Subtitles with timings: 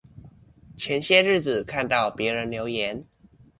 [0.75, 3.05] 前些日子看到別人留言